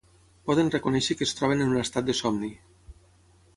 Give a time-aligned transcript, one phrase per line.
[0.49, 2.53] poden reconèixer que es troben en un estat de somni